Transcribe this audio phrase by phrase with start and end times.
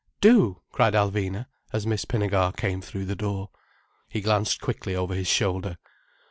[0.19, 3.51] "Do!" cried Alvina, as Miss Pinnegar came through the door.
[4.09, 5.77] He glanced quickly over his shoulder.